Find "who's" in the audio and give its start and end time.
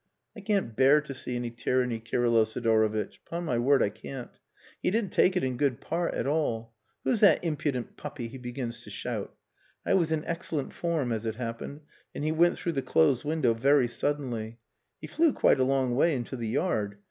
7.03-7.19